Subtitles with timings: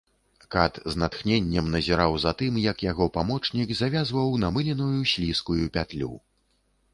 [0.53, 6.11] Кат з натхненнем назіраў за тым, як яго памочнік завязваў намыленую, слізкую пятлю.